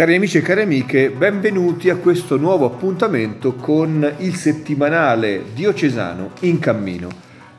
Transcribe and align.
Cari 0.00 0.14
amici 0.14 0.38
e 0.38 0.40
cari 0.40 0.62
amiche, 0.62 1.10
benvenuti 1.10 1.90
a 1.90 1.96
questo 1.96 2.38
nuovo 2.38 2.64
appuntamento 2.64 3.54
con 3.54 4.14
il 4.20 4.34
settimanale 4.34 5.44
diocesano 5.52 6.30
in 6.40 6.58
cammino. 6.58 7.10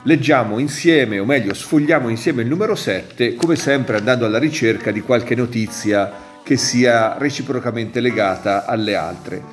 Leggiamo 0.05 0.57
insieme, 0.57 1.19
o 1.19 1.25
meglio 1.25 1.53
sfogliamo 1.53 2.09
insieme 2.09 2.41
il 2.41 2.47
numero 2.47 2.73
7, 2.73 3.35
come 3.35 3.55
sempre 3.55 3.97
andando 3.97 4.25
alla 4.25 4.39
ricerca 4.39 4.89
di 4.89 5.01
qualche 5.01 5.35
notizia 5.35 6.11
che 6.41 6.57
sia 6.57 7.15
reciprocamente 7.19 7.99
legata 7.99 8.65
alle 8.65 8.95
altre. 8.95 9.43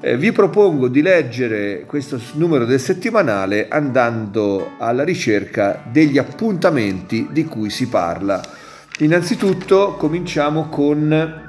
Eh, 0.00 0.16
vi 0.16 0.30
propongo 0.30 0.86
di 0.86 1.02
leggere 1.02 1.82
questo 1.84 2.20
numero 2.34 2.64
del 2.64 2.78
settimanale 2.78 3.66
andando 3.68 4.74
alla 4.78 5.02
ricerca 5.02 5.82
degli 5.90 6.16
appuntamenti 6.16 7.26
di 7.32 7.44
cui 7.44 7.70
si 7.70 7.88
parla. 7.88 8.40
Innanzitutto 8.98 9.96
cominciamo 9.96 10.68
con 10.68 11.45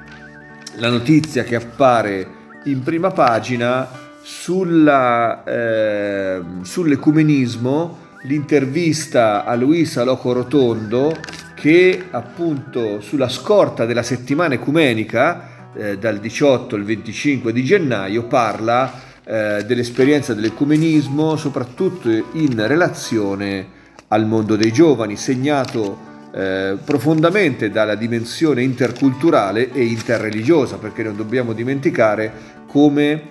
la 0.77 0.89
notizia 0.89 1.43
che 1.43 1.55
appare 1.55 2.35
in 2.65 2.83
prima 2.83 3.11
pagina 3.11 3.87
sulla, 4.21 5.43
eh, 5.43 6.41
sull'ecumenismo, 6.61 8.05
l'intervista 8.23 9.45
a 9.45 9.55
Luisa 9.55 10.03
Loco 10.03 10.33
Rotondo 10.33 11.15
che 11.55 12.05
appunto 12.11 12.99
sulla 12.99 13.29
scorta 13.29 13.85
della 13.85 14.03
settimana 14.03 14.55
ecumenica 14.55 15.71
eh, 15.73 15.97
dal 15.97 16.19
18 16.19 16.75
al 16.75 16.83
25 16.83 17.53
di 17.53 17.63
gennaio 17.63 18.25
parla 18.25 18.91
eh, 19.23 19.63
dell'esperienza 19.65 20.33
dell'ecumenismo 20.33 21.35
soprattutto 21.35 22.09
in 22.09 22.67
relazione 22.67 23.75
al 24.09 24.25
mondo 24.25 24.55
dei 24.55 24.71
giovani 24.71 25.15
segnato 25.15 26.06
eh, 26.37 26.77
profondamente 26.85 27.71
dalla 27.71 27.95
dimensione 27.95 28.61
interculturale 28.61 29.71
e 29.71 29.85
interreligiosa, 29.85 30.77
perché 30.77 31.01
non 31.01 31.15
dobbiamo 31.15 31.51
dimenticare 31.51 32.31
come, 32.67 33.23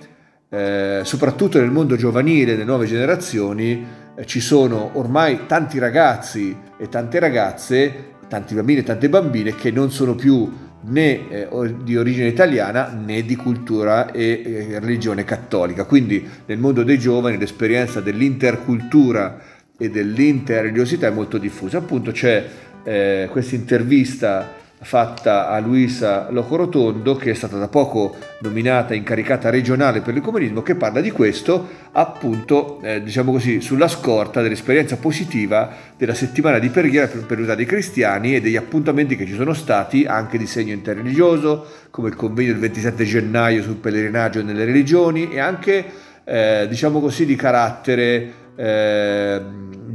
eh, 0.49 0.99
soprattutto 1.03 1.57
nel 1.57 1.71
mondo 1.71 1.95
giovanile, 1.95 2.51
nelle 2.51 2.65
nuove 2.65 2.85
generazioni, 2.85 3.85
eh, 4.13 4.25
ci 4.25 4.41
sono 4.41 4.91
ormai 4.95 5.45
tanti 5.47 5.79
ragazzi 5.79 6.53
e 6.77 6.89
tante 6.89 7.19
ragazze, 7.19 8.15
tanti 8.27 8.53
bambini 8.55 8.79
e 8.79 8.83
tante 8.83 9.07
bambine 9.07 9.55
che 9.55 9.71
non 9.71 9.89
sono 9.89 10.13
più 10.13 10.65
né 10.81 11.29
eh, 11.29 11.75
di 11.81 11.95
origine 11.95 12.27
italiana 12.27 12.89
né 12.89 13.21
di 13.23 13.37
cultura 13.37 14.11
e 14.11 14.41
eh, 14.43 14.79
religione 14.79 15.23
cattolica. 15.23 15.85
Quindi 15.85 16.27
nel 16.45 16.57
mondo 16.57 16.83
dei 16.83 16.99
giovani 16.99 17.37
l'esperienza 17.37 18.01
dell'intercultura 18.01 19.55
e 19.77 19.89
dell'interreligiosità 19.89 21.07
è 21.07 21.11
molto 21.11 21.37
diffusa. 21.37 21.77
Appunto 21.77 22.11
c'è 22.11 22.45
eh, 22.87 23.27
questa 23.29 23.55
intervista 23.55 24.55
fatta 24.79 25.49
a 25.49 25.59
Luisa 25.59 26.27
Locorotondo 26.29 27.15
che 27.15 27.31
è 27.31 27.33
stata 27.33 27.57
da 27.57 27.67
poco 27.67 28.15
nominata 28.41 28.93
incaricata 28.93 29.49
regionale 29.49 30.01
per 30.01 30.15
il 30.15 30.21
comunismo 30.21 30.61
che 30.61 30.75
parla 30.75 31.01
di 31.01 31.09
questo 31.11 31.67
appunto 31.91 32.79
eh, 32.81 33.01
diciamo 33.01 33.31
così 33.31 33.59
sulla 33.59 33.87
scorta 33.87 34.41
dell'esperienza 34.41 34.95
positiva 34.97 35.69
della 35.97 36.13
settimana 36.13 36.59
di 36.59 36.69
preghiera 36.69 37.07
per, 37.07 37.25
per 37.25 37.37
l'unità 37.37 37.55
dei 37.55 37.65
cristiani 37.65 38.35
e 38.35 38.41
degli 38.41 38.55
appuntamenti 38.55 39.17
che 39.17 39.25
ci 39.25 39.33
sono 39.33 39.53
stati 39.53 40.05
anche 40.05 40.37
di 40.37 40.45
segno 40.45 40.73
interreligioso 40.73 41.65
come 41.89 42.07
il 42.07 42.15
convegno 42.15 42.51
del 42.51 42.61
27 42.61 43.03
gennaio 43.03 43.63
sul 43.63 43.75
pellegrinaggio 43.75 44.43
nelle 44.43 44.63
religioni 44.63 45.29
e 45.29 45.39
anche 45.39 45.85
eh, 46.23 46.67
diciamo 46.69 47.01
così 47.01 47.25
di 47.25 47.35
carattere 47.35 48.45
eh, 48.55 49.41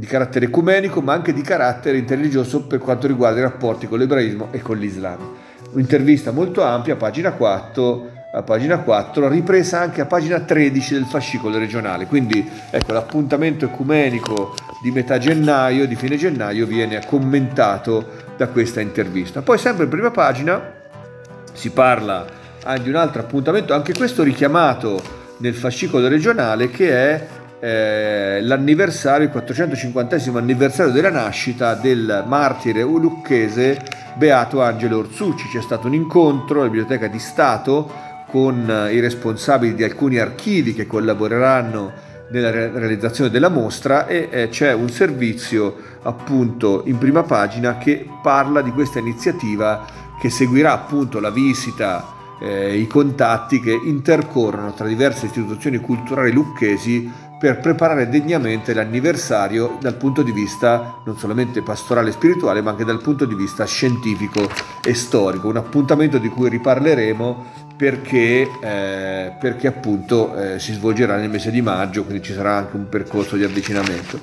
di 0.03 0.09
carattere 0.09 0.47
ecumenico 0.47 0.99
ma 0.99 1.13
anche 1.13 1.31
di 1.31 1.41
carattere 1.41 1.97
interreligioso 1.97 2.63
per 2.63 2.79
quanto 2.79 3.07
riguarda 3.07 3.39
i 3.39 3.43
rapporti 3.43 3.87
con 3.87 3.99
l'ebraismo 3.99 4.49
e 4.51 4.61
con 4.61 4.77
l'Islam. 4.77 5.17
Un'intervista 5.71 6.31
molto 6.31 6.61
ampia, 6.61 6.97
pagina 6.97 7.31
4, 7.31 8.09
a 8.33 8.43
pagina 8.43 8.79
4, 8.79 9.29
ripresa 9.29 9.79
anche 9.79 10.01
a 10.01 10.05
pagina 10.05 10.41
13 10.41 10.95
del 10.95 11.05
fascicolo 11.05 11.57
regionale. 11.57 12.05
Quindi 12.07 12.45
ecco, 12.69 12.91
l'appuntamento 12.91 13.63
ecumenico 13.63 14.55
di 14.81 14.91
metà 14.91 15.17
gennaio, 15.19 15.87
di 15.87 15.95
fine 15.95 16.17
gennaio, 16.17 16.65
viene 16.65 16.99
commentato 17.05 18.05
da 18.35 18.49
questa 18.49 18.81
intervista. 18.81 19.41
Poi 19.41 19.57
sempre 19.57 19.85
in 19.85 19.89
prima 19.89 20.11
pagina 20.11 20.61
si 21.53 21.69
parla 21.69 22.25
di 22.81 22.89
un 22.89 22.95
altro 22.95 23.21
appuntamento, 23.21 23.73
anche 23.73 23.93
questo 23.93 24.21
richiamato 24.21 25.01
nel 25.37 25.53
fascicolo 25.53 26.09
regionale, 26.09 26.69
che 26.69 26.89
è 26.89 27.27
eh, 27.63 28.41
l'anniversario, 28.41 29.25
il 29.25 29.31
450 29.31 30.17
anniversario 30.33 30.91
della 30.91 31.09
nascita 31.09 31.75
del 31.75 32.25
martire 32.27 32.81
lucchese 32.81 33.79
Beato 34.15 34.61
Angelo 34.61 34.97
Orsucci. 34.97 35.47
C'è 35.47 35.61
stato 35.61 35.87
un 35.87 35.93
incontro 35.93 36.59
alla 36.59 36.69
Biblioteca 36.69 37.07
di 37.07 37.19
Stato 37.19 37.89
con 38.27 38.89
i 38.91 38.99
responsabili 38.99 39.75
di 39.75 39.83
alcuni 39.83 40.17
archivi 40.17 40.73
che 40.73 40.85
collaboreranno 40.85 42.11
nella 42.31 42.51
realizzazione 42.51 43.29
della 43.29 43.49
mostra 43.49 44.07
e 44.07 44.27
eh, 44.29 44.49
c'è 44.49 44.73
un 44.73 44.89
servizio 44.89 45.75
appunto 46.01 46.81
in 46.87 46.97
prima 46.97 47.23
pagina 47.23 47.77
che 47.77 48.05
parla 48.21 48.61
di 48.61 48.71
questa 48.71 48.99
iniziativa 48.99 49.85
che 50.19 50.29
seguirà 50.29 50.73
appunto 50.73 51.21
la 51.21 51.29
visita 51.29 52.13
eh, 52.43 52.75
i 52.75 52.87
contatti 52.87 53.61
che 53.61 53.71
intercorrono 53.71 54.73
tra 54.73 54.85
diverse 54.85 55.27
istituzioni 55.27 55.77
culturali 55.77 56.31
lucchesi 56.31 57.09
per 57.43 57.59
preparare 57.59 58.07
degnamente 58.07 58.73
l'anniversario 58.73 59.77
dal 59.81 59.95
punto 59.95 60.21
di 60.21 60.31
vista 60.31 61.01
non 61.03 61.17
solamente 61.17 61.61
pastorale 61.61 62.07
e 62.07 62.11
spirituale, 62.13 62.61
ma 62.61 62.69
anche 62.69 62.85
dal 62.85 63.01
punto 63.01 63.25
di 63.25 63.35
vista 63.35 63.65
scientifico 63.65 64.49
e 64.81 64.93
storico. 64.93 65.49
Un 65.49 65.57
appuntamento 65.57 66.19
di 66.19 66.29
cui 66.29 66.47
riparleremo 66.47 67.45
perché, 67.75 68.49
eh, 68.61 69.33
perché 69.37 69.67
appunto 69.67 70.33
eh, 70.37 70.57
si 70.57 70.71
svolgerà 70.71 71.17
nel 71.17 71.29
mese 71.29 71.51
di 71.51 71.61
maggio, 71.61 72.05
quindi 72.05 72.23
ci 72.23 72.31
sarà 72.31 72.55
anche 72.55 72.77
un 72.77 72.87
percorso 72.87 73.35
di 73.35 73.43
avvicinamento. 73.43 74.21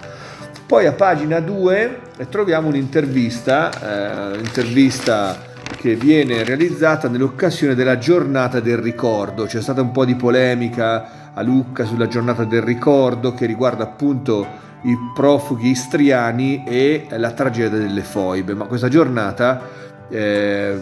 Poi 0.64 0.86
a 0.86 0.92
pagina 0.92 1.40
2 1.40 2.00
eh, 2.16 2.28
troviamo 2.30 2.68
un'intervista, 2.68 4.32
eh, 4.32 4.38
intervista 4.38 5.48
che 5.76 5.94
viene 5.94 6.42
realizzata 6.42 7.06
nell'occasione 7.08 7.74
della 7.74 7.98
giornata 7.98 8.60
del 8.60 8.78
ricordo. 8.78 9.44
C'è 9.44 9.60
stata 9.60 9.82
un 9.82 9.90
po' 9.90 10.06
di 10.06 10.14
polemica 10.14 11.19
a 11.40 11.42
Lucca 11.42 11.84
sulla 11.84 12.06
giornata 12.06 12.44
del 12.44 12.62
ricordo 12.62 13.34
che 13.34 13.46
riguarda 13.46 13.84
appunto 13.84 14.46
i 14.82 14.96
profughi 15.14 15.70
istriani 15.70 16.64
e 16.64 17.06
la 17.10 17.32
tragedia 17.32 17.78
delle 17.78 18.02
foibe, 18.02 18.54
ma 18.54 18.66
questa 18.66 18.88
giornata 18.88 19.60
eh, 20.08 20.78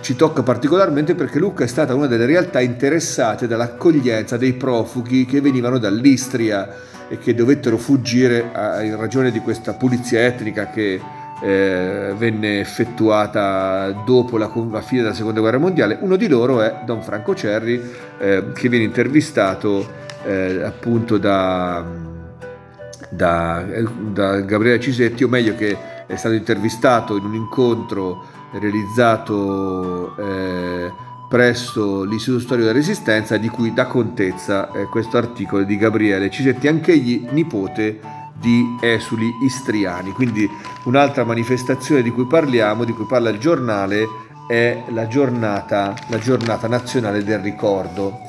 ci 0.00 0.16
tocca 0.16 0.42
particolarmente 0.42 1.14
perché 1.14 1.38
Lucca 1.38 1.64
è 1.64 1.66
stata 1.66 1.94
una 1.94 2.06
delle 2.06 2.26
realtà 2.26 2.60
interessate 2.60 3.46
dall'accoglienza 3.46 4.36
dei 4.36 4.54
profughi 4.54 5.24
che 5.24 5.40
venivano 5.40 5.78
dall'Istria 5.78 6.68
e 7.08 7.18
che 7.18 7.34
dovettero 7.34 7.76
fuggire 7.76 8.50
in 8.82 8.96
ragione 8.98 9.30
di 9.30 9.40
questa 9.40 9.74
pulizia 9.74 10.24
etnica 10.24 10.70
che 10.70 11.00
eh, 11.44 12.14
venne 12.16 12.60
effettuata 12.60 13.90
dopo 14.06 14.38
la, 14.38 14.50
la, 14.70 14.80
fine 14.80 15.02
della 15.02 15.12
seconda 15.12 15.40
guerra 15.40 15.58
mondiale. 15.58 15.98
Uno 16.00 16.16
di 16.16 16.26
loro 16.26 16.62
è 16.62 16.80
Don 16.86 17.02
Franco 17.02 17.34
Cerri, 17.34 17.78
eh, 18.18 18.44
che 18.54 18.68
viene 18.70 18.86
intervistato 18.86 19.86
eh, 20.24 20.62
appunto 20.64 21.18
da, 21.18 21.84
da, 23.10 23.62
da, 24.10 24.40
Gabriele 24.40 24.80
Cisetti, 24.80 25.22
o 25.22 25.28
meglio 25.28 25.54
che 25.54 25.76
è 26.06 26.16
stato 26.16 26.34
intervistato 26.34 27.16
in 27.16 27.24
un 27.24 27.34
incontro 27.34 28.24
realizzato 28.58 30.16
eh, 30.16 30.90
presso 31.28 32.04
l'Istituto 32.04 32.40
Storico 32.40 32.66
della 32.68 32.78
Resistenza, 32.78 33.36
di 33.36 33.48
cui 33.48 33.74
dà 33.74 33.84
contezza 33.84 34.72
eh, 34.72 34.84
questo 34.84 35.18
articolo 35.18 35.64
di 35.64 35.76
Gabriele 35.76 36.30
Cisetti, 36.30 36.68
anch'egli 36.68 37.26
nipote 37.32 38.13
di 38.44 38.76
esuli 38.80 39.32
istriani. 39.42 40.12
Quindi 40.12 40.48
un'altra 40.84 41.24
manifestazione 41.24 42.02
di 42.02 42.10
cui 42.10 42.26
parliamo, 42.26 42.84
di 42.84 42.92
cui 42.92 43.06
parla 43.06 43.30
il 43.30 43.38
giornale, 43.38 44.06
è 44.46 44.82
la 44.90 45.06
giornata, 45.06 45.94
la 46.08 46.18
giornata 46.18 46.68
nazionale 46.68 47.24
del 47.24 47.38
ricordo. 47.38 48.20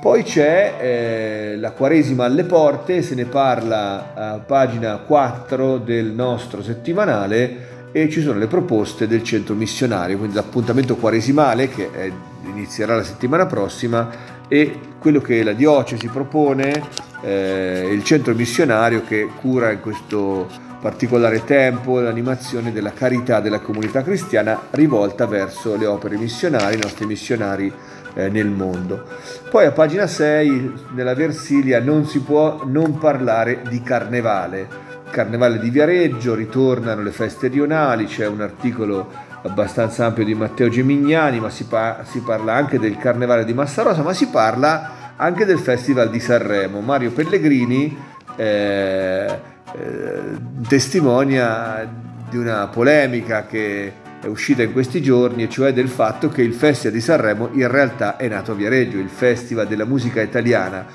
Poi 0.00 0.22
c'è 0.22 0.74
eh, 0.78 1.56
la 1.56 1.72
Quaresima 1.72 2.24
alle 2.24 2.44
porte, 2.44 3.02
se 3.02 3.16
ne 3.16 3.24
parla 3.24 4.14
a 4.14 4.38
pagina 4.38 4.98
4 4.98 5.78
del 5.78 6.06
nostro 6.12 6.62
settimanale 6.62 7.74
e 7.90 8.08
ci 8.08 8.20
sono 8.20 8.38
le 8.38 8.46
proposte 8.46 9.08
del 9.08 9.24
centro 9.24 9.54
missionario, 9.54 10.18
quindi 10.18 10.36
l'appuntamento 10.36 10.96
quaresimale 10.96 11.68
che 11.68 11.90
è, 11.90 12.12
inizierà 12.44 12.94
la 12.94 13.02
settimana 13.02 13.46
prossima 13.46 14.08
e 14.46 14.78
quello 15.00 15.20
che 15.20 15.42
la 15.42 15.54
diocesi 15.54 16.06
propone 16.06 16.82
eh, 17.26 17.88
il 17.90 18.04
centro 18.04 18.34
missionario 18.34 19.02
che 19.02 19.28
cura 19.40 19.72
in 19.72 19.80
questo 19.80 20.46
particolare 20.80 21.42
tempo 21.42 21.98
l'animazione 21.98 22.70
della 22.70 22.92
carità 22.92 23.40
della 23.40 23.58
comunità 23.58 24.04
cristiana 24.04 24.68
rivolta 24.70 25.26
verso 25.26 25.74
le 25.74 25.86
opere 25.86 26.16
missionarie, 26.16 26.76
i 26.76 26.80
nostri 26.80 27.04
missionari 27.04 27.72
eh, 28.14 28.28
nel 28.28 28.46
mondo. 28.46 29.02
Poi 29.50 29.64
a 29.66 29.72
pagina 29.72 30.06
6 30.06 30.72
nella 30.94 31.14
Versilia 31.14 31.80
non 31.80 32.06
si 32.06 32.20
può 32.20 32.62
non 32.64 32.96
parlare 32.98 33.62
di 33.68 33.82
carnevale. 33.82 34.84
Carnevale 35.10 35.58
di 35.58 35.70
Viareggio, 35.70 36.34
ritornano 36.34 37.02
le 37.02 37.10
feste 37.10 37.48
rionali, 37.48 38.04
c'è 38.04 38.28
un 38.28 38.40
articolo 38.40 39.10
abbastanza 39.42 40.04
ampio 40.06 40.24
di 40.24 40.34
Matteo 40.34 40.68
Gemignani, 40.68 41.40
ma 41.40 41.50
si, 41.50 41.64
pa- 41.64 42.04
si 42.04 42.20
parla 42.20 42.54
anche 42.54 42.78
del 42.78 42.96
Carnevale 42.98 43.44
di 43.44 43.54
Massarosa, 43.54 44.02
ma 44.02 44.12
si 44.12 44.28
parla 44.28 44.95
anche 45.16 45.44
del 45.44 45.58
Festival 45.58 46.10
di 46.10 46.20
Sanremo. 46.20 46.80
Mario 46.80 47.10
Pellegrini 47.10 47.96
eh, 48.36 48.44
eh, 48.44 50.20
testimonia 50.68 51.88
di 52.28 52.36
una 52.36 52.66
polemica 52.68 53.46
che 53.46 53.92
è 54.20 54.26
uscita 54.26 54.62
in 54.62 54.72
questi 54.72 55.02
giorni, 55.02 55.44
e 55.44 55.48
cioè 55.48 55.72
del 55.72 55.88
fatto 55.88 56.28
che 56.28 56.42
il 56.42 56.52
Festival 56.52 56.94
di 56.94 57.00
Sanremo 57.00 57.48
in 57.52 57.70
realtà 57.70 58.16
è 58.16 58.28
nato 58.28 58.52
a 58.52 58.54
Viareggio, 58.54 58.98
il 58.98 59.08
Festival 59.08 59.66
della 59.66 59.84
musica 59.84 60.20
italiana. 60.20 60.86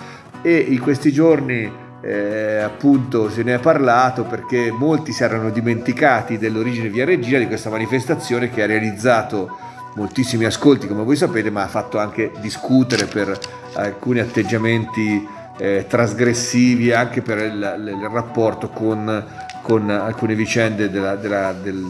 E 0.41 0.55
in 0.57 0.79
questi 0.79 1.11
giorni 1.11 1.71
eh, 2.01 2.57
appunto 2.57 3.29
se 3.29 3.43
ne 3.43 3.55
è 3.55 3.59
parlato 3.59 4.23
perché 4.23 4.71
molti 4.71 5.11
si 5.11 5.23
erano 5.23 5.51
dimenticati 5.51 6.39
dell'origine 6.39 6.89
viareggina 6.89 7.37
di 7.37 7.45
questa 7.45 7.69
manifestazione 7.69 8.49
che 8.49 8.63
ha 8.63 8.65
realizzato 8.65 9.55
moltissimi 9.95 10.45
ascolti 10.45 10.87
come 10.87 11.03
voi 11.03 11.15
sapete 11.15 11.49
ma 11.49 11.63
ha 11.63 11.67
fatto 11.67 11.99
anche 11.99 12.31
discutere 12.39 13.05
per 13.05 13.37
alcuni 13.73 14.19
atteggiamenti 14.19 15.27
eh, 15.57 15.85
trasgressivi 15.87 16.91
anche 16.91 17.21
per 17.21 17.37
il, 17.37 17.93
il 17.99 18.09
rapporto 18.11 18.69
con, 18.69 19.25
con, 19.61 19.89
alcune 19.89 20.33
vicende 20.33 20.89
della, 20.89 21.15
della, 21.15 21.53
del, 21.53 21.85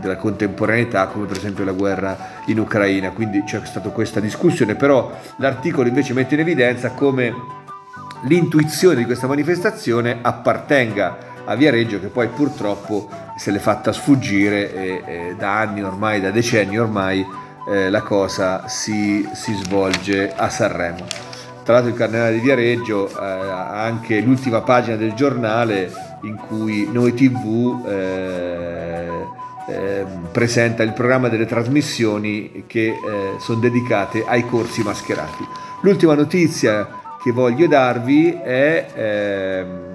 della 0.00 0.16
contemporaneità 0.16 1.06
come 1.06 1.26
per 1.26 1.38
esempio 1.38 1.64
la 1.64 1.72
guerra 1.72 2.42
in 2.46 2.60
Ucraina. 2.60 3.10
Quindi 3.10 3.42
c'è 3.42 3.60
stata 3.64 3.88
questa 3.88 4.20
discussione 4.20 4.76
però 4.76 5.10
l'articolo 5.38 5.88
invece 5.88 6.12
mette 6.12 6.34
in 6.34 6.40
evidenza 6.40 6.90
come 6.90 7.34
l'intuizione 8.26 8.96
di 8.96 9.04
questa 9.04 9.26
manifestazione 9.26 10.18
appartenga 10.22 11.32
a 11.46 11.54
Viareggio 11.56 12.00
che 12.00 12.06
poi 12.06 12.28
purtroppo 12.28 13.08
se 13.36 13.50
l'è 13.50 13.58
fatta 13.58 13.92
sfuggire 13.92 14.72
e, 14.72 15.02
e 15.06 15.34
da 15.36 15.58
anni 15.58 15.82
ormai, 15.82 16.20
da 16.20 16.30
decenni 16.30 16.78
ormai 16.78 17.26
eh, 17.68 17.90
la 17.90 18.02
cosa 18.02 18.68
si, 18.68 19.26
si, 19.32 19.54
svolge 19.54 20.32
a 20.34 20.48
Sanremo. 20.48 21.06
Tra 21.62 21.74
l'altro 21.74 21.92
il 21.92 21.96
Carnevale 21.96 22.34
di 22.34 22.40
Viareggio 22.40 23.08
eh, 23.08 23.14
ha 23.22 23.82
anche 23.82 24.20
l'ultima 24.20 24.60
pagina 24.60 24.96
del 24.96 25.14
giornale 25.14 25.90
in 26.22 26.36
cui 26.36 26.88
Noi 26.92 27.14
TV 27.14 27.86
eh, 27.86 29.08
eh, 29.66 30.06
presenta 30.30 30.82
il 30.82 30.92
programma 30.92 31.28
delle 31.28 31.46
trasmissioni 31.46 32.64
che 32.66 32.88
eh, 32.88 32.96
sono 33.38 33.60
dedicate 33.60 34.24
ai 34.26 34.44
corsi 34.44 34.82
mascherati. 34.82 35.42
L'ultima 35.80 36.14
notizia 36.14 37.02
che 37.22 37.32
voglio 37.32 37.66
darvi 37.66 38.38
è 38.42 39.93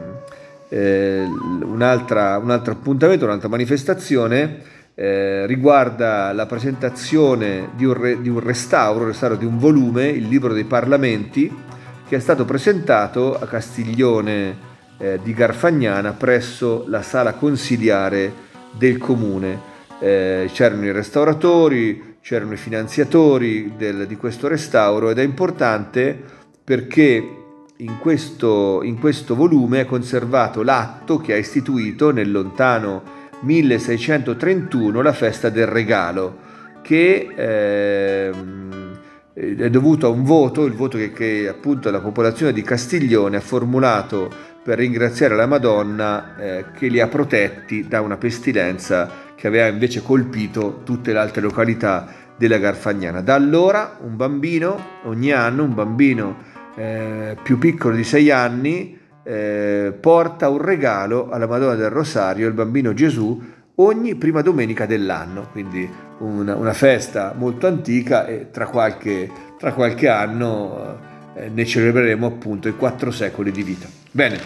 eh, 0.69 1.25
un 1.25 1.81
altro 1.81 2.71
appuntamento, 2.71 3.25
un'altra 3.25 3.49
manifestazione 3.49 4.77
eh, 4.99 5.45
riguarda 5.45 6.33
la 6.33 6.45
presentazione 6.45 7.69
di 7.75 7.85
un, 7.85 7.93
re, 7.93 8.21
di 8.21 8.27
un 8.27 8.39
restauro, 8.39 9.05
restauro 9.05 9.35
di 9.35 9.45
un 9.45 9.57
volume, 9.57 10.07
il 10.07 10.27
libro 10.27 10.53
dei 10.53 10.65
parlamenti, 10.65 11.49
che 12.05 12.15
è 12.15 12.19
stato 12.19 12.43
presentato 12.43 13.39
a 13.39 13.45
Castiglione 13.45 14.67
eh, 14.97 15.19
di 15.23 15.33
Garfagnana 15.33 16.11
presso 16.11 16.83
la 16.87 17.01
sala 17.01 17.33
consiliare 17.33 18.33
del 18.77 18.97
comune. 18.97 19.67
Eh, 20.01 20.49
c'erano 20.51 20.85
i 20.85 20.91
restauratori, 20.91 22.17
c'erano 22.21 22.53
i 22.53 22.57
finanziatori 22.57 23.73
del, 23.77 24.05
di 24.05 24.17
questo 24.17 24.49
restauro 24.49 25.09
ed 25.09 25.17
è 25.17 25.23
importante 25.23 26.17
perché 26.61 27.38
in 27.81 27.97
questo, 27.97 28.81
in 28.83 28.99
questo 28.99 29.35
volume 29.35 29.81
è 29.81 29.85
conservato 29.85 30.63
l'atto 30.63 31.17
che 31.17 31.33
ha 31.33 31.37
istituito 31.37 32.11
nel 32.11 32.29
lontano 32.29 33.17
1631 33.41 35.01
la 35.01 35.13
festa 35.13 35.49
del 35.49 35.67
regalo, 35.67 36.37
che 36.81 37.29
eh, 37.33 38.31
è 39.33 39.69
dovuto 39.69 40.07
a 40.07 40.09
un 40.09 40.23
voto, 40.23 40.65
il 40.65 40.73
voto 40.73 40.97
che, 40.97 41.13
che, 41.13 41.47
appunto 41.47 41.89
la 41.89 42.01
popolazione 42.01 42.51
di 42.51 42.63
Castiglione 42.63 43.37
ha 43.37 43.41
formulato 43.41 44.29
per 44.61 44.77
ringraziare 44.77 45.37
la 45.37 45.47
Madonna 45.47 46.35
eh, 46.35 46.65
che 46.77 46.87
li 46.87 46.99
ha 46.99 47.07
protetti 47.07 47.87
da 47.87 48.01
una 48.01 48.17
pestilenza 48.17 49.09
che 49.35 49.47
aveva 49.47 49.67
invece 49.67 50.03
colpito 50.03 50.81
tutte 50.83 51.13
le 51.13 51.19
altre 51.19 51.41
località 51.41 52.13
della 52.35 52.57
Garfagnana. 52.57 53.21
Da 53.21 53.35
allora 53.35 53.97
un 54.01 54.17
bambino, 54.17 54.97
ogni 55.03 55.31
anno 55.31 55.63
un 55.63 55.73
bambino 55.73 56.48
eh, 56.79 57.35
più 57.43 57.57
piccolo 57.57 57.93
di 57.93 58.05
sei 58.05 58.31
anni 58.31 58.97
eh, 59.21 59.93
porta 59.99 60.47
un 60.47 60.61
regalo 60.61 61.29
alla 61.29 61.45
Madonna 61.45 61.75
del 61.75 61.89
Rosario, 61.89 62.47
il 62.47 62.53
bambino 62.53 62.93
Gesù, 62.93 63.41
ogni 63.75 64.15
prima 64.15 64.41
domenica 64.41 64.85
dell'anno, 64.85 65.49
quindi 65.51 65.87
una, 66.19 66.55
una 66.55 66.73
festa 66.73 67.33
molto 67.37 67.67
antica 67.67 68.25
e 68.25 68.49
tra 68.49 68.67
qualche, 68.67 69.29
tra 69.57 69.73
qualche 69.73 70.07
anno 70.07 70.97
eh, 71.35 71.49
ne 71.49 71.65
celebreremo 71.65 72.25
appunto 72.25 72.69
i 72.69 72.75
quattro 72.75 73.11
secoli 73.11 73.51
di 73.51 73.63
vita. 73.63 73.87
Bene, 74.11 74.39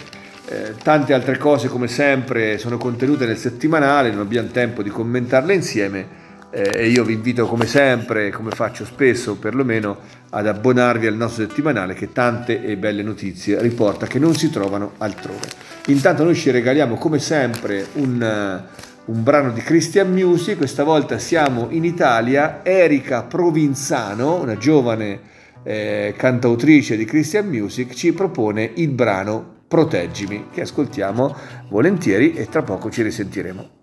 eh, 0.47 0.73
tante 0.81 1.13
altre 1.13 1.37
cose 1.37 1.67
come 1.67 1.87
sempre 1.87 2.57
sono 2.57 2.77
contenute 2.77 3.27
nel 3.27 3.37
settimanale, 3.37 4.09
non 4.09 4.21
abbiamo 4.21 4.49
tempo 4.49 4.81
di 4.81 4.89
commentarle 4.89 5.53
insieme 5.53 6.21
e 6.53 6.87
io 6.87 7.03
vi 7.03 7.13
invito 7.13 7.47
come 7.47 7.65
sempre, 7.65 8.29
come 8.29 8.51
faccio 8.51 8.85
spesso 8.85 9.37
perlomeno, 9.37 9.97
ad 10.29 10.45
abbonarvi 10.45 11.07
al 11.07 11.15
nostro 11.15 11.47
settimanale 11.47 11.95
che 11.95 12.11
tante 12.11 12.63
e 12.63 12.77
belle 12.77 13.01
notizie 13.01 13.59
riporta 13.59 14.05
che 14.05 14.19
non 14.19 14.35
si 14.35 14.51
trovano 14.51 14.91
altrove. 14.99 15.47
Intanto 15.87 16.23
noi 16.23 16.35
ci 16.35 16.51
regaliamo 16.51 16.95
come 16.95 17.17
sempre 17.17 17.87
un, 17.93 18.63
un 19.05 19.23
brano 19.23 19.51
di 19.51 19.61
Christian 19.61 20.11
Music, 20.11 20.57
questa 20.57 20.83
volta 20.83 21.17
siamo 21.17 21.69
in 21.71 21.85
Italia, 21.85 22.59
Erika 22.63 23.23
Provinzano, 23.23 24.39
una 24.39 24.55
giovane 24.55 25.19
eh, 25.63 26.13
cantautrice 26.15 26.95
di 26.95 27.05
Christian 27.05 27.47
Music, 27.47 27.95
ci 27.95 28.13
propone 28.13 28.71
il 28.75 28.89
brano 28.89 29.61
Proteggimi, 29.67 30.49
che 30.51 30.61
ascoltiamo 30.61 31.35
volentieri 31.69 32.33
e 32.33 32.47
tra 32.47 32.61
poco 32.61 32.91
ci 32.91 33.01
risentiremo. 33.01 33.82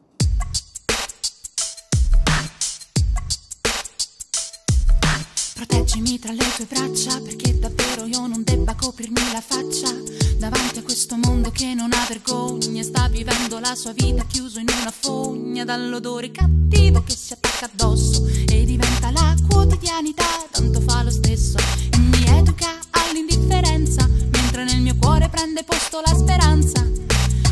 Tue 6.60 6.66
braccia 6.66 7.18
perché 7.20 7.58
davvero 7.58 8.04
io 8.04 8.26
non 8.26 8.42
debba 8.44 8.74
coprirmi 8.74 9.20
la 9.32 9.40
faccia. 9.40 9.88
Davanti 10.36 10.80
a 10.80 10.82
questo 10.82 11.16
mondo 11.16 11.50
che 11.50 11.72
non 11.74 11.90
ha 11.92 12.04
vergogna 12.06 12.82
sta 12.82 13.08
vivendo 13.08 13.58
la 13.58 13.74
sua 13.74 13.92
vita 13.92 14.24
chiuso 14.26 14.58
in 14.58 14.66
una 14.68 14.90
fogna. 14.90 15.64
Dall'odore 15.64 16.30
cattivo 16.30 17.02
che 17.02 17.14
si 17.14 17.32
attacca 17.32 17.64
addosso 17.64 18.26
e 18.26 18.64
diventa 18.64 19.10
la 19.10 19.34
quotidianità 19.48 20.24
tanto 20.50 20.80
fa 20.80 21.02
lo 21.02 21.10
stesso 21.10 21.58
mi 21.96 22.24
educa 22.26 22.78
all'indifferenza 22.90 24.06
mentre 24.06 24.64
nel 24.64 24.80
mio 24.80 24.96
cuore 24.96 25.28
prende 25.30 25.62
posto 25.62 26.02
la 26.04 26.14
speranza. 26.14 26.86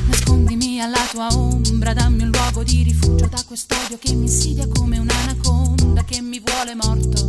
Nascondimi 0.08 0.82
alla 0.82 1.06
tua 1.10 1.28
ombra 1.32 1.94
dammi 1.94 2.24
un 2.24 2.30
luogo 2.30 2.62
di 2.62 2.82
rifugio 2.82 3.26
da 3.26 3.42
quest'odio 3.46 3.96
che 3.98 4.12
mi 4.12 4.24
insidia 4.24 4.66
come 4.68 4.98
un'anaconda 4.98 6.04
che 6.04 6.20
mi 6.20 6.40
vuole 6.40 6.74
morto 6.74 7.28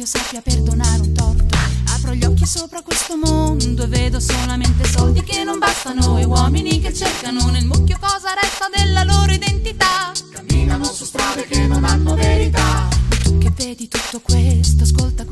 io 0.00 0.06
sappia 0.06 0.40
perdonare 0.40 1.02
un 1.02 1.12
torto. 1.12 1.44
Apro 1.88 2.14
gli 2.14 2.24
occhi 2.24 2.46
sopra 2.46 2.80
questo 2.80 3.18
mondo 3.22 3.82
e 3.82 3.86
vedo 3.86 4.18
solamente 4.18 4.88
soldi 4.88 5.22
che 5.22 5.44
non 5.44 5.58
bastano 5.58 6.16
e 6.16 6.24
uomini 6.24 6.80
che 6.80 6.94
cercano 6.94 7.50
nel 7.50 7.66
mucchio 7.66 7.98
cosa 8.00 8.32
resta 8.32 8.70
della 8.74 9.04
loro 9.04 9.30
identità. 9.30 10.10
Camminano 10.32 10.84
su 10.84 11.04
strade 11.04 11.44
che 11.46 11.66
non 11.66 11.84
hanno 11.84 12.14
verità. 12.14 12.88
Ma 12.88 13.16
tu 13.22 13.36
che 13.36 13.50
vedi 13.54 13.88
tutto 13.88 14.20
questo, 14.20 14.84
ascolta 14.84 15.26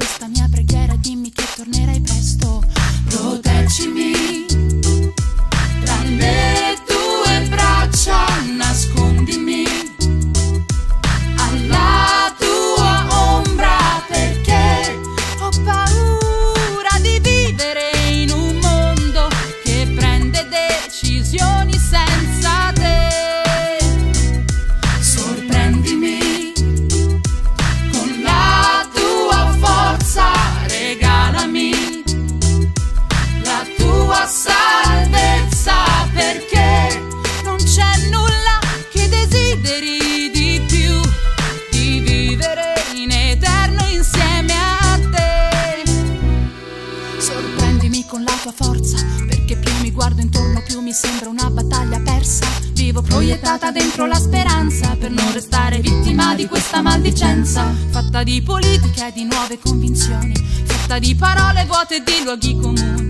proiettata 53.09 53.71
dentro 53.71 54.07
la 54.07 54.17
speranza 54.17 54.95
per 54.97 55.11
non 55.11 55.33
restare 55.33 55.81
vittima 55.81 56.35
di 56.35 56.47
questa 56.47 56.83
maldicenza, 56.83 57.75
fatta 57.91 58.23
di 58.23 58.41
politica 58.43 59.09
e 59.09 59.13
di 59.13 59.25
nuove 59.25 59.59
convinzioni, 59.59 60.35
fatta 60.65 60.99
di 60.99 61.15
parole 61.15 61.65
vuote 61.65 61.97
e 61.97 62.03
di 62.05 62.23
luoghi 62.23 62.53
comuni. 62.53 63.09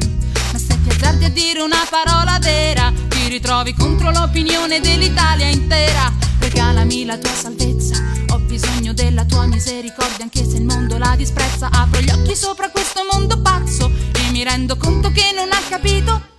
Ma 0.52 0.59
se 0.59 0.81
ti 0.83 0.88
azzardi 0.88 1.25
a 1.25 1.31
dire 1.31 1.61
una 1.61 1.85
parola 1.90 2.38
vera, 2.40 2.93
ti 3.09 3.28
ritrovi 3.28 3.75
contro 3.75 4.11
l'opinione 4.11 4.81
dell'Italia 4.81 5.47
intera. 5.47 6.12
Regalami 6.38 7.05
la 7.05 7.19
tua 7.19 7.35
salvezza, 7.35 8.00
ho 8.31 8.38
bisogno 8.38 8.93
della 8.95 9.25
tua 9.25 9.47
misericordia 9.47 10.23
anche 10.23 10.49
se 10.49 10.57
il 10.57 10.64
mondo 10.64 10.97
la 10.97 11.14
disprezza. 11.17 11.69
Apro 11.71 12.00
gli 12.00 12.11
occhi 12.11 12.37
sopra 12.37 12.71
questo 12.71 13.00
mondo 13.12 13.40
pazzo 13.43 13.90
e 14.12 14.31
mi 14.31 14.45
rendo 14.45 14.76
conto 14.76 15.11
che 15.11 15.33
non 15.35 15.49
ha 15.50 15.61
capito. 15.69 16.38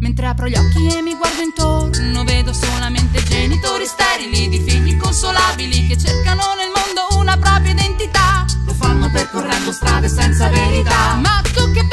Mentre 0.00 0.26
apro 0.26 0.48
gli 0.48 0.54
occhi 0.54 0.86
e 0.88 1.02
mi 1.02 1.14
guardo 1.14 1.40
intorno, 1.40 2.24
vedo 2.24 2.52
solamente 2.52 3.22
genitori 3.22 3.86
sterili 3.86 4.48
di 4.48 4.60
figli 4.60 4.92
inconsolabili 4.92 5.86
che 5.86 5.96
cercano 5.96 6.42
nel 6.56 6.70
mondo 6.74 7.20
una 7.20 7.36
propria 7.38 7.72
identità. 7.72 8.44
Lo 8.66 8.74
fanno 8.74 9.10
percorrendo 9.10 9.72
strade 9.72 10.08
senza 10.08 10.48
verità. 10.48 11.14
Ma 11.14 11.42
tu 11.54 11.70
che 11.72 11.83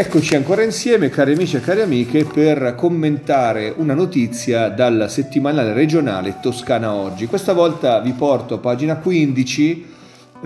Eccoci 0.00 0.36
ancora 0.36 0.62
insieme, 0.62 1.08
cari 1.08 1.32
amici 1.32 1.56
e 1.56 1.60
cari 1.60 1.80
amiche, 1.80 2.24
per 2.24 2.76
commentare 2.76 3.74
una 3.78 3.94
notizia 3.94 4.68
dal 4.68 5.06
settimanale 5.08 5.72
regionale 5.72 6.36
Toscana 6.40 6.94
Oggi. 6.94 7.26
Questa 7.26 7.52
volta 7.52 7.98
vi 7.98 8.12
porto 8.12 8.54
a 8.54 8.58
pagina 8.58 8.98
15 8.98 9.86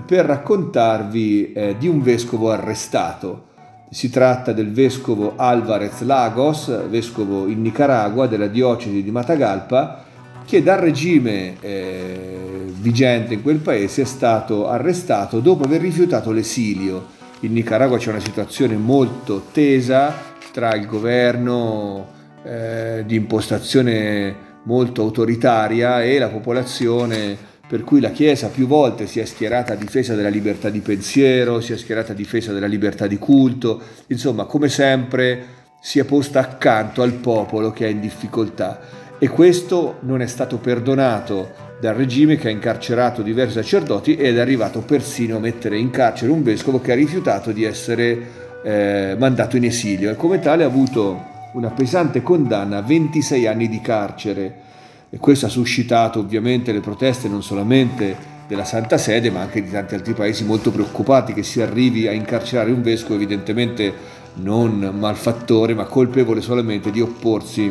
per 0.07 0.25
raccontarvi 0.25 1.51
eh, 1.53 1.75
di 1.77 1.87
un 1.87 2.01
vescovo 2.01 2.49
arrestato. 2.49 3.49
Si 3.91 4.09
tratta 4.09 4.53
del 4.53 4.71
vescovo 4.71 5.33
Alvarez 5.35 6.01
Lagos, 6.01 6.89
vescovo 6.89 7.47
in 7.47 7.61
Nicaragua 7.61 8.25
della 8.25 8.47
diocesi 8.47 9.03
di 9.03 9.11
Matagalpa, 9.11 10.03
che 10.47 10.63
dal 10.63 10.79
regime 10.79 11.57
eh, 11.61 12.73
vigente 12.79 13.35
in 13.35 13.43
quel 13.43 13.59
paese 13.59 14.01
è 14.01 14.05
stato 14.05 14.67
arrestato 14.67 15.41
dopo 15.41 15.63
aver 15.65 15.81
rifiutato 15.81 16.31
l'esilio. 16.31 17.21
In 17.43 17.51
Nicaragua 17.51 17.97
c'è 17.97 18.09
una 18.09 18.21
situazione 18.21 18.77
molto 18.77 19.47
tesa 19.51 20.15
tra 20.53 20.73
il 20.75 20.85
governo 20.85 22.07
eh, 22.41 23.03
di 23.05 23.15
impostazione 23.15 24.51
molto 24.63 25.01
autoritaria 25.01 26.01
e 26.01 26.19
la 26.19 26.29
popolazione 26.29 27.37
per 27.67 27.83
cui 27.83 27.99
la 27.99 28.11
Chiesa 28.11 28.47
più 28.47 28.65
volte 28.65 29.07
si 29.07 29.19
è 29.19 29.25
schierata 29.25 29.73
a 29.73 29.75
difesa 29.75 30.15
della 30.15 30.29
libertà 30.29 30.69
di 30.69 30.79
pensiero, 30.79 31.59
si 31.59 31.73
è 31.73 31.77
schierata 31.77 32.13
a 32.13 32.15
difesa 32.15 32.53
della 32.53 32.65
libertà 32.65 33.07
di 33.07 33.17
culto, 33.17 33.81
insomma 34.07 34.45
come 34.45 34.69
sempre 34.69 35.45
si 35.81 35.99
è 35.99 36.05
posta 36.05 36.39
accanto 36.39 37.01
al 37.01 37.11
popolo 37.11 37.71
che 37.71 37.87
è 37.87 37.89
in 37.89 37.99
difficoltà. 37.99 38.79
E 39.19 39.27
questo 39.27 39.97
non 40.03 40.21
è 40.21 40.27
stato 40.27 40.59
perdonato 40.59 41.72
dal 41.83 41.95
regime 41.95 42.37
che 42.37 42.47
ha 42.47 42.51
incarcerato 42.51 43.21
diversi 43.21 43.55
sacerdoti 43.55 44.15
ed 44.15 44.37
è 44.37 44.39
arrivato 44.39 44.79
persino 44.79 45.35
a 45.35 45.39
mettere 45.41 45.77
in 45.77 45.89
carcere 45.89 46.31
un 46.31 46.41
vescovo 46.41 46.79
che 46.79 46.93
ha 46.93 46.95
rifiutato 46.95 47.51
di 47.51 47.65
essere 47.65 48.61
eh, 48.63 49.17
mandato 49.19 49.57
in 49.57 49.65
esilio 49.65 50.09
e 50.09 50.15
come 50.15 50.39
tale 50.39 50.63
ha 50.63 50.67
avuto 50.67 51.21
una 51.51 51.71
pesante 51.71 52.21
condanna 52.23 52.77
a 52.77 52.81
26 52.83 53.47
anni 53.47 53.67
di 53.67 53.81
carcere 53.81 54.61
e 55.09 55.17
questo 55.17 55.47
ha 55.47 55.49
suscitato 55.49 56.19
ovviamente 56.19 56.71
le 56.71 56.79
proteste 56.79 57.27
non 57.27 57.43
solamente 57.43 58.15
della 58.47 58.63
Santa 58.63 58.97
Sede 58.97 59.29
ma 59.29 59.41
anche 59.41 59.61
di 59.61 59.69
tanti 59.69 59.95
altri 59.95 60.13
paesi 60.13 60.45
molto 60.45 60.71
preoccupati 60.71 61.33
che 61.33 61.43
si 61.43 61.59
arrivi 61.59 62.07
a 62.07 62.13
incarcerare 62.13 62.71
un 62.71 62.81
vescovo 62.81 63.15
evidentemente 63.15 63.93
non 64.35 64.89
malfattore 64.97 65.73
ma 65.73 65.83
colpevole 65.83 66.39
solamente 66.39 66.91
di 66.91 67.01
opporsi 67.01 67.69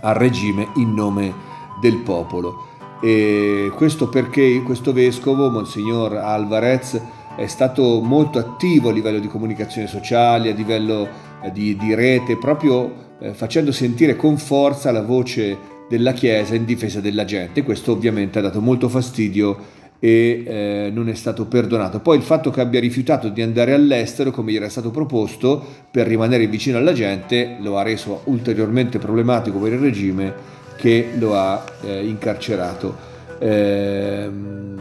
al 0.00 0.14
regime 0.16 0.66
in 0.74 0.94
nome 0.94 1.32
del 1.80 1.98
popolo. 1.98 2.69
E 3.02 3.72
questo 3.74 4.08
perché 4.08 4.62
questo 4.62 4.92
vescovo, 4.92 5.48
Monsignor 5.48 6.16
Alvarez, 6.16 7.00
è 7.36 7.46
stato 7.46 8.00
molto 8.02 8.38
attivo 8.38 8.90
a 8.90 8.92
livello 8.92 9.18
di 9.18 9.28
comunicazione 9.28 9.86
sociale, 9.86 10.50
a 10.50 10.54
livello 10.54 11.08
eh, 11.42 11.50
di, 11.50 11.76
di 11.76 11.94
rete, 11.94 12.36
proprio 12.36 13.08
eh, 13.20 13.32
facendo 13.32 13.72
sentire 13.72 14.16
con 14.16 14.36
forza 14.36 14.90
la 14.90 15.02
voce 15.02 15.56
della 15.88 16.12
Chiesa 16.12 16.54
in 16.54 16.66
difesa 16.66 17.00
della 17.00 17.24
gente. 17.24 17.62
Questo 17.62 17.92
ovviamente 17.92 18.38
ha 18.38 18.42
dato 18.42 18.60
molto 18.60 18.88
fastidio 18.88 19.78
e 19.98 20.42
eh, 20.46 20.90
non 20.92 21.08
è 21.08 21.14
stato 21.14 21.46
perdonato. 21.46 22.00
Poi 22.00 22.18
il 22.18 22.22
fatto 22.22 22.50
che 22.50 22.60
abbia 22.60 22.80
rifiutato 22.80 23.28
di 23.28 23.40
andare 23.42 23.72
all'estero, 23.72 24.30
come 24.30 24.52
gli 24.52 24.56
era 24.56 24.68
stato 24.68 24.90
proposto, 24.90 25.64
per 25.90 26.06
rimanere 26.06 26.46
vicino 26.46 26.78
alla 26.78 26.92
gente, 26.92 27.56
lo 27.60 27.78
ha 27.78 27.82
reso 27.82 28.22
ulteriormente 28.24 28.98
problematico 28.98 29.58
per 29.58 29.72
il 29.72 29.78
regime 29.78 30.58
che 30.80 31.10
lo 31.18 31.36
ha 31.36 31.62
eh, 31.82 32.06
incarcerato. 32.06 32.96
Ehm, 33.38 34.78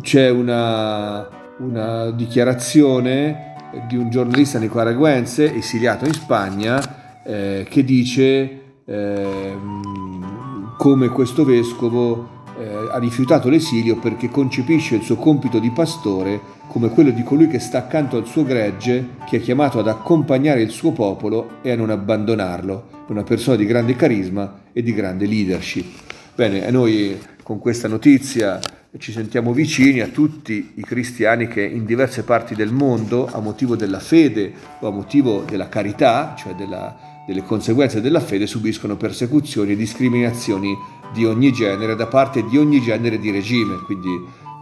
c'è 0.00 0.30
una, 0.30 1.28
una 1.58 2.10
dichiarazione 2.12 3.54
di 3.88 3.96
un 3.96 4.10
giornalista 4.10 4.60
nicaraguense 4.60 5.52
esiliato 5.54 6.06
in 6.06 6.12
Spagna 6.12 7.24
eh, 7.24 7.66
che 7.68 7.84
dice 7.84 8.60
ehm, 8.84 10.76
come 10.78 11.08
questo 11.08 11.44
vescovo 11.44 12.36
eh, 12.58 12.88
ha 12.92 12.98
rifiutato 12.98 13.48
l'esilio 13.48 13.96
perché 13.96 14.30
concepisce 14.30 14.94
il 14.94 15.02
suo 15.02 15.16
compito 15.16 15.58
di 15.58 15.70
pastore 15.70 16.40
come 16.68 16.90
quello 16.90 17.10
di 17.10 17.24
colui 17.24 17.48
che 17.48 17.58
sta 17.58 17.78
accanto 17.78 18.16
al 18.16 18.26
suo 18.26 18.44
gregge, 18.44 19.16
che 19.26 19.38
è 19.38 19.40
chiamato 19.40 19.78
ad 19.78 19.88
accompagnare 19.88 20.62
il 20.62 20.70
suo 20.70 20.92
popolo 20.92 21.56
e 21.62 21.72
a 21.72 21.76
non 21.76 21.90
abbandonarlo. 21.90 22.97
Una 23.08 23.22
persona 23.22 23.56
di 23.56 23.64
grande 23.64 23.96
carisma 23.96 24.64
e 24.70 24.82
di 24.82 24.92
grande 24.92 25.24
leadership. 25.24 25.86
Bene, 26.34 26.70
noi 26.70 27.18
con 27.42 27.58
questa 27.58 27.88
notizia 27.88 28.60
ci 28.98 29.12
sentiamo 29.12 29.54
vicini 29.54 30.00
a 30.00 30.08
tutti 30.08 30.72
i 30.74 30.82
cristiani 30.82 31.48
che 31.48 31.62
in 31.62 31.86
diverse 31.86 32.22
parti 32.22 32.54
del 32.54 32.70
mondo, 32.70 33.26
a 33.26 33.40
motivo 33.40 33.76
della 33.76 33.98
fede 33.98 34.52
o 34.80 34.88
a 34.88 34.90
motivo 34.90 35.42
della 35.48 35.70
carità, 35.70 36.34
cioè 36.36 36.54
della, 36.54 37.24
delle 37.26 37.42
conseguenze 37.42 38.02
della 38.02 38.20
fede, 38.20 38.46
subiscono 38.46 38.96
persecuzioni 38.96 39.72
e 39.72 39.76
discriminazioni 39.76 40.76
di 41.14 41.24
ogni 41.24 41.50
genere 41.50 41.96
da 41.96 42.06
parte 42.06 42.44
di 42.44 42.58
ogni 42.58 42.80
genere 42.82 43.18
di 43.18 43.30
regime, 43.30 43.76
quindi 43.86 44.10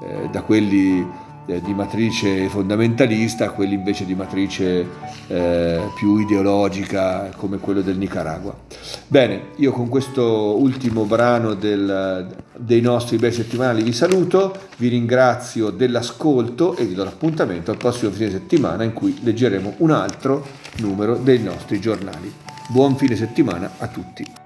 eh, 0.02 0.28
da 0.30 0.42
quelli 0.42 1.04
di 1.46 1.72
matrice 1.72 2.48
fondamentalista 2.48 3.46
a 3.46 3.50
quelli 3.50 3.74
invece 3.74 4.04
di 4.04 4.14
matrice 4.14 4.86
eh, 5.28 5.80
più 5.94 6.18
ideologica 6.18 7.30
come 7.36 7.58
quello 7.58 7.82
del 7.82 7.96
Nicaragua. 7.96 8.54
Bene, 9.06 9.50
io 9.56 9.70
con 9.70 9.88
questo 9.88 10.60
ultimo 10.60 11.04
brano 11.04 11.54
del, 11.54 12.34
dei 12.56 12.80
nostri 12.80 13.16
bei 13.16 13.32
settimanali 13.32 13.82
vi 13.82 13.92
saluto, 13.92 14.54
vi 14.78 14.88
ringrazio 14.88 15.70
dell'ascolto 15.70 16.76
e 16.76 16.84
vi 16.84 16.94
do 16.94 17.04
l'appuntamento 17.04 17.70
al 17.70 17.76
prossimo 17.76 18.10
fine 18.10 18.30
settimana 18.30 18.82
in 18.82 18.92
cui 18.92 19.16
leggeremo 19.22 19.74
un 19.78 19.92
altro 19.92 20.44
numero 20.78 21.16
dei 21.16 21.40
nostri 21.42 21.80
giornali. 21.80 22.32
Buon 22.68 22.96
fine 22.96 23.14
settimana 23.14 23.70
a 23.78 23.86
tutti. 23.86 24.45